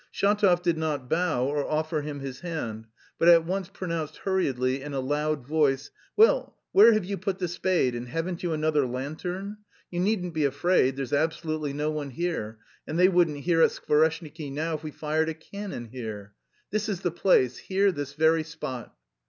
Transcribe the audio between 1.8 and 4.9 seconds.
him his hand, but at once pronounced hurriedly